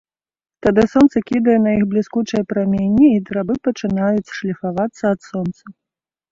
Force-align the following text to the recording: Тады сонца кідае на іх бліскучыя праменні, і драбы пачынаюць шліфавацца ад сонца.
Тады 0.67 0.85
сонца 0.93 1.21
кідае 1.29 1.57
на 1.65 1.71
іх 1.81 1.83
бліскучыя 1.91 2.43
праменні, 2.55 3.07
і 3.11 3.19
драбы 3.29 3.55
пачынаюць 3.69 4.33
шліфавацца 4.41 5.03
ад 5.15 5.19
сонца. 5.31 5.63